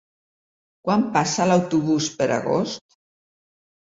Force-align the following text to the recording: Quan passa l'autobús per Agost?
Quan 0.87 1.03
passa 1.17 1.45
l'autobús 1.49 2.07
per 2.21 2.27
Agost? 2.37 2.97